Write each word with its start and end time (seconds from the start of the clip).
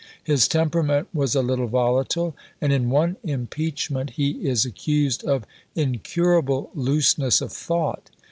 His 0.23 0.47
temperament 0.47 1.09
was 1.13 1.35
a 1.35 1.43
little 1.43 1.67
volatile, 1.67 2.35
and 2.59 2.73
in 2.73 2.89
one 2.89 3.17
impeachment 3.23 4.09
he 4.09 4.31
is 4.43 4.65
accused 4.65 5.23
of 5.23 5.45
"incurable 5.75 6.71
looseness 6.73 7.39
of 7.39 7.53
thought." 7.53 8.09